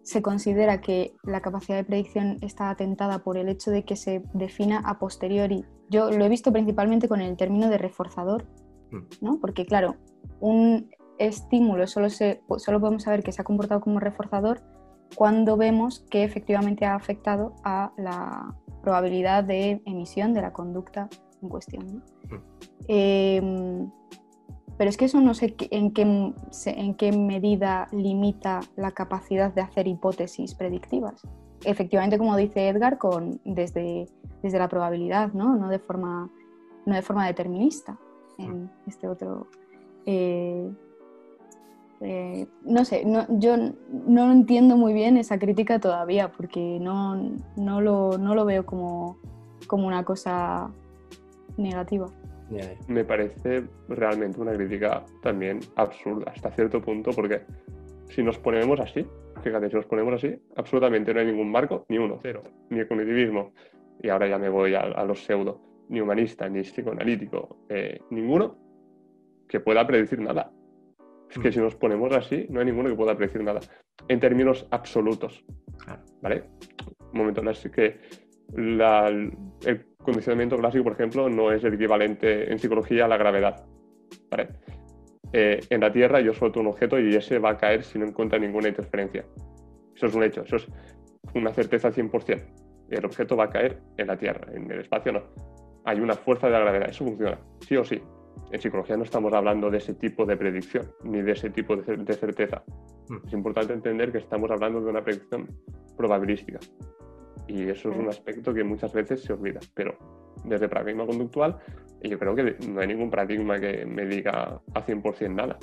[0.04, 4.24] se considera que la capacidad de predicción está atentada por el hecho de que se
[4.34, 5.66] defina a posteriori.
[5.90, 8.46] Yo lo he visto principalmente con el término de reforzador,
[8.92, 8.98] Mm.
[9.22, 9.40] ¿no?
[9.40, 9.96] Porque claro,
[10.40, 14.62] un estímulo solo, se, solo podemos saber que se ha comportado como reforzador
[15.16, 21.10] cuando vemos que efectivamente ha afectado a la probabilidad de emisión de la conducta
[21.42, 21.88] en cuestión.
[21.88, 22.38] ¿no?
[22.38, 22.42] Mm.
[22.88, 23.88] Eh,
[24.78, 26.34] pero es que eso no sé en qué,
[26.66, 31.26] en qué medida limita la capacidad de hacer hipótesis predictivas.
[31.64, 34.08] Efectivamente, como dice Edgar, con, desde,
[34.42, 35.56] desde la probabilidad, ¿no?
[35.56, 36.30] No, de forma,
[36.86, 37.98] no de forma determinista
[38.38, 39.48] en este otro...
[40.06, 40.70] eh,
[42.04, 43.56] eh, no sé, no, yo
[44.08, 47.16] no entiendo muy bien esa crítica todavía porque no,
[47.56, 49.18] no, lo, no lo veo como,
[49.68, 50.70] como una cosa
[51.58, 52.08] negativa.
[52.88, 57.42] Me parece realmente una crítica también absurda hasta cierto punto, porque
[58.10, 59.08] si nos ponemos así,
[59.42, 63.54] fíjate, si nos ponemos así, absolutamente no hay ningún marco, ni uno, cero, ni cognitivismo,
[64.02, 68.58] y ahora ya me voy a, a los pseudo, ni humanista, ni psicoanalítico, eh, ninguno
[69.48, 70.52] que pueda predecir nada.
[71.36, 73.60] Es que si nos ponemos así, no hay ninguno que pueda predecir nada,
[74.08, 75.44] en términos absolutos.
[76.22, 76.44] ¿Vale?
[77.12, 77.42] Un momento,
[77.72, 78.00] que
[78.54, 83.66] la- el condicionamiento clásico, por ejemplo, no es el equivalente en psicología a la gravedad.
[84.30, 84.50] ¿vale?
[85.32, 88.06] Eh, en la Tierra yo suelto un objeto y ese va a caer si no
[88.06, 89.26] encuentra ninguna interferencia.
[89.96, 90.68] Eso es un hecho, eso es
[91.34, 92.46] una certeza 100%.
[92.90, 95.24] El objeto va a caer en la Tierra, en el espacio no.
[95.86, 98.00] Hay una fuerza de la gravedad, eso funciona, sí o sí.
[98.52, 101.84] En psicología no estamos hablando de ese tipo de predicción, ni de ese tipo de,
[101.84, 102.64] cer- de certeza.
[103.10, 103.28] Mm.
[103.28, 105.48] Es importante entender que estamos hablando de una predicción
[105.98, 106.60] probabilística.
[107.48, 109.60] Y eso es un aspecto que muchas veces se olvida.
[109.74, 109.96] Pero
[110.46, 111.58] desde paradigma conductual,
[112.02, 115.58] yo creo que no hay ningún paradigma que me diga a 100% nada.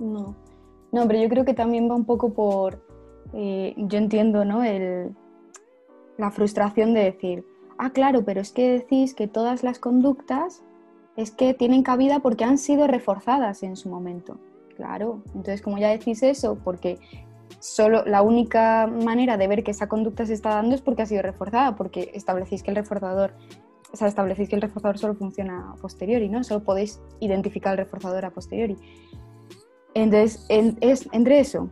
[0.00, 0.36] No,
[0.90, 2.84] no, pero yo creo que también va un poco por,
[3.34, 4.62] eh, yo entiendo, ¿no?
[4.64, 5.14] El,
[6.18, 7.44] la frustración de decir,
[7.78, 10.62] ah, claro, pero es que decís que todas las conductas
[11.16, 14.38] es que tienen cabida porque han sido reforzadas en su momento.
[14.76, 16.98] Claro, entonces como ya decís eso, porque
[17.60, 21.06] solo la única manera de ver que esa conducta se está dando es porque ha
[21.06, 23.34] sido reforzada, porque establecéis que el reforzador,
[23.92, 26.42] o sea, establecéis que el reforzador solo funciona a posteriori, ¿no?
[26.42, 28.76] Solo podéis identificar el reforzador a posteriori.
[29.94, 31.68] Entonces, en- es entre eso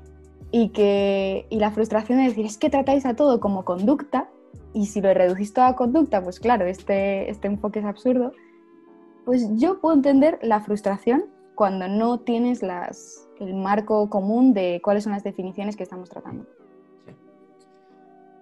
[0.53, 4.29] y, que, y la frustración de decir, es que tratáis a todo como conducta,
[4.75, 8.33] y si lo reducís todo a conducta, pues claro, este, este enfoque es absurdo,
[9.25, 15.05] pues yo puedo entender la frustración cuando no tienes las, el marco común de cuáles
[15.05, 16.47] son las definiciones que estamos tratando.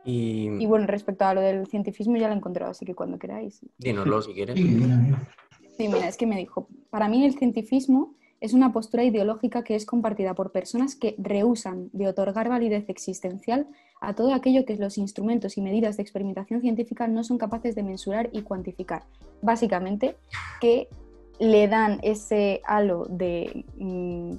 [0.05, 3.19] Y, Y bueno, respecto a lo del cientifismo ya lo he encontrado, así que cuando
[3.19, 3.61] queráis.
[3.79, 4.57] dínoslo si quieres.
[4.57, 5.29] Sí, mira, mira.
[5.77, 9.74] Sí, mira, es que me dijo, para mí el cientifismo es una postura ideológica que
[9.74, 13.66] es compartida por personas que rehusan de otorgar validez existencial
[14.01, 17.83] a todo aquello que los instrumentos y medidas de experimentación científica no son capaces de
[17.83, 19.03] mensurar y cuantificar.
[19.42, 20.16] Básicamente,
[20.61, 20.88] que
[21.40, 24.35] le dan ese halo de mm,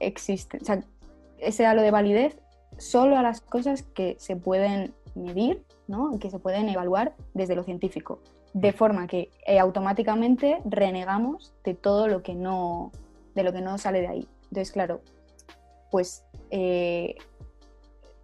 [0.00, 2.38] ese halo de validez
[2.76, 6.18] solo a las cosas que se pueden medir, ¿no?
[6.18, 8.20] Que se pueden evaluar desde lo científico
[8.54, 12.92] de forma que eh, automáticamente renegamos de todo lo que no
[13.38, 15.00] de lo que no sale de ahí entonces claro
[15.90, 17.16] pues eh,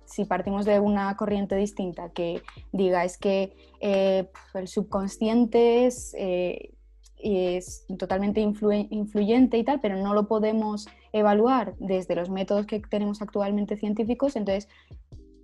[0.05, 6.74] si partimos de una corriente distinta que diga es que eh, el subconsciente es, eh,
[7.16, 13.22] es totalmente influyente y tal, pero no lo podemos evaluar desde los métodos que tenemos
[13.22, 14.68] actualmente científicos, entonces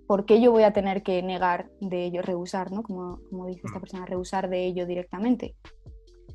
[0.07, 2.83] ¿por qué yo voy a tener que negar de ello, rehusar, ¿no?
[2.83, 5.55] Como, como dice esta persona, rehusar de ello directamente.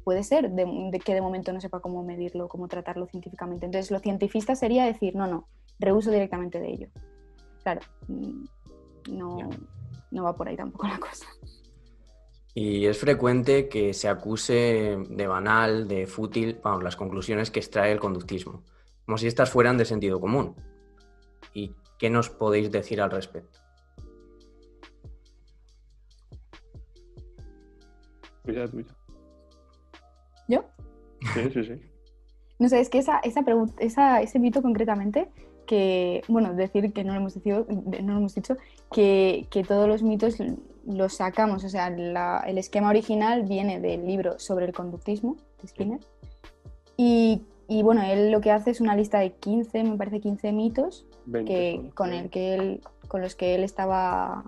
[0.06, 3.66] Puede ser de, de que de momento no sepa cómo medirlo, cómo tratarlo científicamente.
[3.66, 5.48] Entonces, lo cientifista sería decir, no, no,
[5.80, 6.88] rehuso directamente de ello.
[7.64, 8.44] Claro, mm,
[9.10, 9.50] no,
[10.12, 11.26] no va por ahí tampoco la cosa.
[12.54, 17.90] Y es frecuente que se acuse de banal, de fútil, vamos, las conclusiones que extrae
[17.90, 18.62] el conductismo,
[19.06, 20.54] como si estas fueran de sentido común.
[21.52, 23.58] ¿Y qué nos podéis decir al respecto?
[28.44, 28.95] Tuya, tuya.
[30.48, 30.64] ¿Yo?
[31.34, 31.72] Sí, sí, sí.
[32.58, 35.28] No sé, es que esa, esa pregunta, esa, ese mito concretamente,
[35.66, 38.56] que, bueno, decir que no lo hemos, decido- no lo hemos dicho,
[38.90, 40.36] que, que todos los mitos
[40.86, 45.68] los sacamos, o sea, la- el esquema original viene del libro sobre el conductismo de
[45.68, 46.00] Skinner,
[46.96, 50.52] y y bueno, él lo que hace es una lista de 15, me parece 15
[50.52, 54.44] mitos 20 que, con, el que él, con los que él estaba,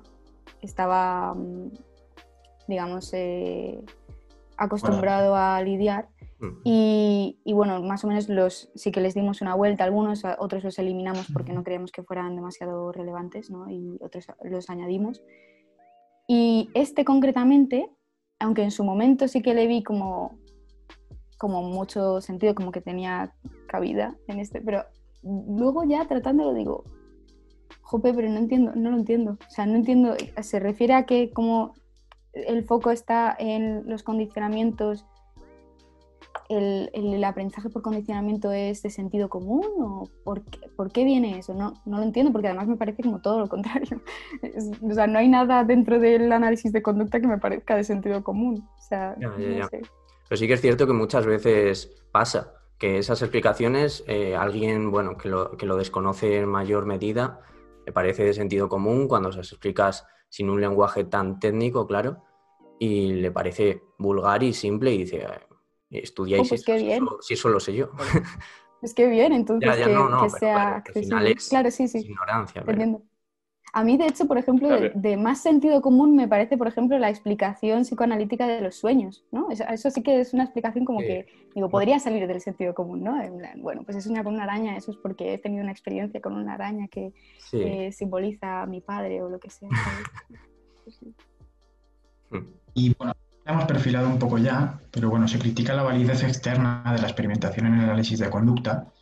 [0.62, 1.72] estaba mm,
[2.68, 3.80] digamos, eh,
[4.58, 6.08] acostumbrado a lidiar.
[6.40, 6.60] Mm.
[6.64, 10.64] Y, y bueno, más o menos los sí que les dimos una vuelta algunos, otros
[10.64, 13.70] los eliminamos porque no creíamos que fueran demasiado relevantes, ¿no?
[13.70, 15.22] Y otros los añadimos.
[16.26, 17.90] Y este concretamente,
[18.38, 20.38] aunque en su momento sí que le vi como,
[21.38, 23.34] como mucho sentido, como que tenía
[23.66, 24.84] cabida en este, pero
[25.22, 26.84] luego ya tratándolo digo,
[27.80, 29.38] jope, pero no entiendo, no lo entiendo.
[29.46, 31.74] O sea, no entiendo, se refiere a que como
[32.46, 35.04] el foco está en los condicionamientos
[36.48, 41.38] el, el aprendizaje por condicionamiento es de sentido común o por qué, por qué viene
[41.38, 41.52] eso?
[41.52, 44.00] No, no lo entiendo porque además me parece como todo lo contrario.
[44.42, 47.84] Es- o sea, no hay nada dentro del análisis de conducta que me parezca de
[47.84, 48.66] sentido común.
[48.78, 49.66] O sea, Ya, ya, no ya.
[49.68, 49.82] sé.
[50.28, 55.16] Pero sí que es cierto que muchas veces pasa que esas explicaciones, eh, alguien bueno,
[55.18, 57.40] que, lo, que lo desconoce en mayor medida,
[57.84, 62.22] le parece de sentido común cuando se las explicas sin un lenguaje tan técnico, claro,
[62.78, 65.18] y le parece vulgar y simple y dice,
[65.90, 67.02] "Eh, estudiáis Oh, pues esto, qué si bien.
[67.04, 67.90] eso- si eso lo sé yo.
[68.82, 71.04] Es que bien, entonces Ya, ya, que, no, no, que pero sea claro, que al
[71.04, 71.30] final accesible.
[71.32, 71.98] es- Claro, sí, Es sí.
[71.98, 72.62] ignorancia.
[72.64, 73.02] Pero- entiendo.
[73.74, 77.10] A mí, de hecho, por ejemplo, de, más sentido común me parece, por ejemplo, la
[77.10, 79.50] explicación psicoanalítica de los sueños, ¿no?
[79.50, 81.06] Eso, eso sí que es una explicación como Sí.
[81.06, 83.20] que, digo, podría salir del sentido común, ¿no?
[83.22, 85.72] En plan, bueno, pues he soñado con una araña, eso es porque he tenido una
[85.72, 87.60] experiencia con una araña que Sí.
[87.60, 89.68] eh, simboliza a mi padre o lo que sea.
[92.78, 93.12] Y bueno,
[93.44, 97.66] hemos perfilado un poco ya, pero bueno, se critica la validez externa de la experimentación
[97.66, 98.92] en el análisis de conducta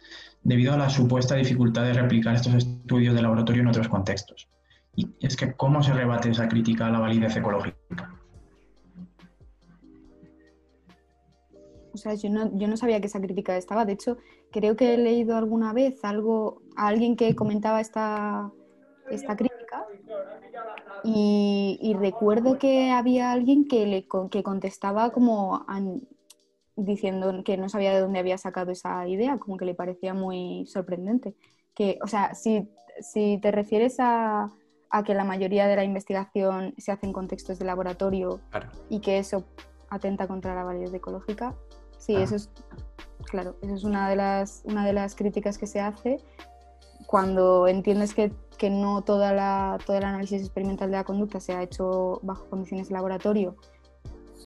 [0.43, 4.49] debido a la supuesta dificultad de replicar estos estudios de laboratorio en otros contextos.
[4.95, 8.15] Y es que, ¿cómo se rebate esa crítica a la validez ecológica?
[11.93, 13.85] O sea, yo no, yo no sabía que esa crítica estaba.
[13.85, 14.17] De hecho,
[14.53, 18.51] creo que he leído alguna vez algo, a alguien que comentaba esta,
[19.11, 19.85] esta crítica
[21.05, 26.03] y, y recuerdo que había alguien que, le, que contestaba como an-
[26.77, 30.67] diciendo que no sabía de dónde había sacado esa idea, como que le parecía muy
[30.67, 31.35] sorprendente.
[31.75, 32.69] Que, o sea, si,
[33.01, 34.51] si te refieres a,
[34.91, 38.69] a que la mayoría de la investigación se hace en contextos de laboratorio Claro.
[38.91, 39.45] y que eso
[39.89, 41.55] atenta contra la validez ecológica.
[41.99, 42.23] Sí, Ah.
[42.23, 42.51] eso es,
[43.31, 46.19] claro, eso es una de las, una de las críticas que se hace
[47.07, 51.55] cuando entiendes que, que no toda la, todo el análisis experimental de la conducta se
[51.55, 53.57] ha hecho bajo condiciones de laboratorio